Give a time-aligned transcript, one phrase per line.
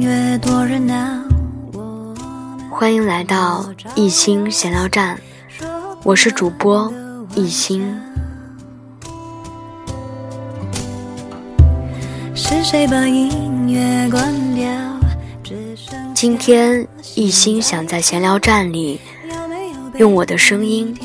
[0.00, 0.94] 乐多热闹。
[2.70, 5.20] 欢迎来到一心闲聊站，
[6.02, 6.90] 我是主播
[7.34, 7.94] 一心。
[12.34, 14.66] 是谁把音乐关掉？
[16.14, 18.98] 今天一心想在闲聊站里，
[19.98, 20.96] 用我的声音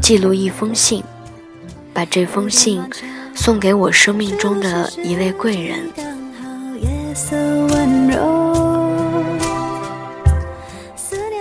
[0.00, 1.04] 记录一封信，
[1.94, 2.82] 把这封信
[3.32, 6.11] 送给我生命中的一位贵人。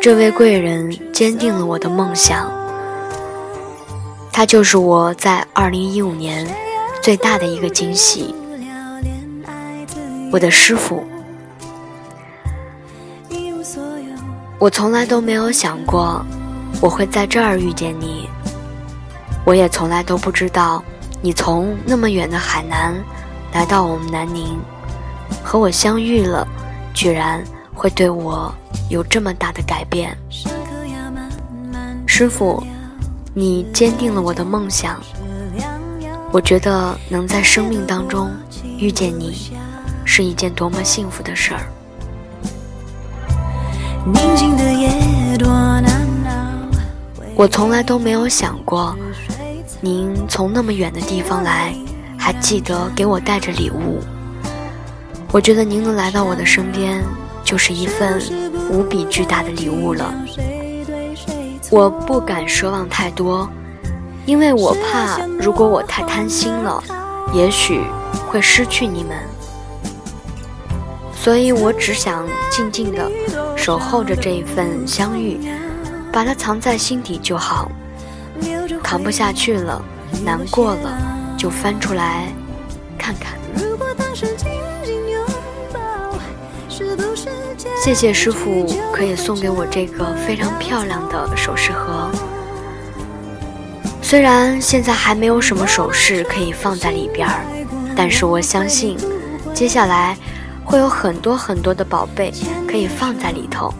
[0.00, 2.50] 这位贵人坚定了我的梦想，
[4.32, 6.46] 他就是我在二零一五年
[7.02, 8.34] 最大的一个惊喜，
[10.32, 11.04] 我的师傅。
[14.58, 16.24] 我从来都没有想过
[16.80, 18.28] 我会在这儿遇见你，
[19.44, 20.82] 我也从来都不知道
[21.20, 22.94] 你从那么远的海南
[23.52, 24.58] 来到我们南宁，
[25.48, 26.46] 和我相遇了，
[26.92, 28.54] 居然会对我
[28.90, 30.14] 有这么大的改变。
[32.04, 32.62] 师傅，
[33.32, 35.00] 你坚定了我的梦想，
[36.30, 38.30] 我觉得能在生命当中
[38.76, 39.50] 遇见你，
[40.04, 41.64] 是一件多么幸福的事儿。
[47.34, 48.94] 我从来都没有想过，
[49.80, 51.74] 您从那么远的地方来，
[52.18, 54.02] 还记得给我带着礼物。
[55.30, 57.04] 我觉得您能来到我的身边，
[57.44, 58.20] 就是一份
[58.70, 60.14] 无比巨大的礼物了。
[61.70, 63.48] 我不敢奢望太多，
[64.24, 66.82] 因为我怕如果我太贪心了，
[67.34, 67.82] 也许
[68.26, 69.18] 会失去你们。
[71.14, 73.10] 所以我只想静静的
[73.54, 75.38] 守候着这一份相遇，
[76.10, 77.70] 把它藏在心底就好。
[78.82, 79.82] 扛不下去了，
[80.24, 80.98] 难过了，
[81.36, 82.32] 就翻出来
[82.96, 83.36] 看看。
[87.82, 92.10] 谢谢师傅可以送给我这个非常漂亮的首饰盒。
[94.02, 97.44] 虽然现在还没有什么首饰可以放在里边儿，
[97.96, 98.96] 但是我相信，
[99.54, 100.16] 接下来。
[100.70, 102.30] 会有很多很多的宝贝
[102.70, 103.72] 可以放在里头。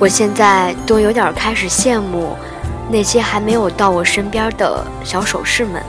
[0.00, 2.36] 我现在都有点开始羡慕
[2.90, 5.80] 那些还没有到我身边的小首饰们，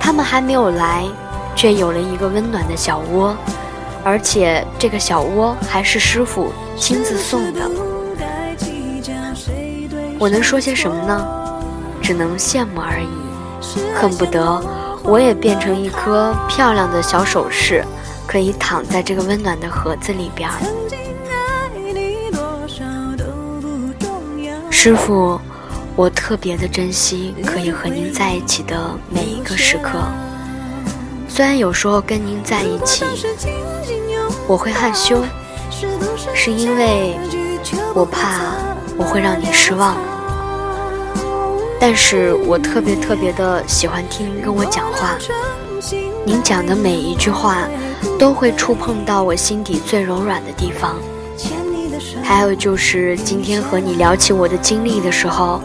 [0.00, 1.04] 他们还没有来，
[1.54, 3.36] 却有了一个温暖的小窝，
[4.04, 7.70] 而且这个小窝还是师傅亲自送的。
[10.18, 11.24] 我能说些什么呢？
[12.00, 14.60] 只能羡慕而已，恨不得。
[15.04, 17.84] 我也变成一颗漂亮的小首饰，
[18.26, 20.48] 可以躺在这个温暖的盒子里边。
[24.70, 25.40] 师傅，
[25.94, 30.00] 我特别的珍惜可以和您在一起的每一个时刻。
[31.34, 33.06] 虽然有时候跟您在一起，
[34.46, 35.22] 我会害羞，
[36.34, 37.16] 是因为
[37.94, 38.52] 我怕
[38.98, 39.96] 我会让你失望。
[41.80, 45.16] 但是我特别特别的喜欢听您跟我讲话，
[46.22, 47.66] 您讲的每一句话
[48.18, 50.96] 都会触碰到我心底最柔软的地方。
[52.22, 55.62] 还有就是今天和你聊起我的经历的时候，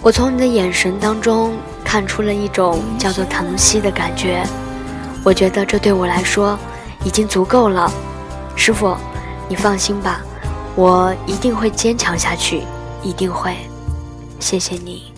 [0.00, 1.54] 我从你的眼神当中
[1.92, 4.42] 看出了一种叫做疼惜的感觉。
[5.22, 6.58] 我觉得这对我来说
[7.04, 7.92] 已经足够了。
[8.56, 8.96] 师傅，
[9.46, 10.22] 你放心吧，
[10.74, 12.62] 我一定会坚强下去，
[13.02, 13.54] 一定会。
[14.40, 15.11] 谢谢你。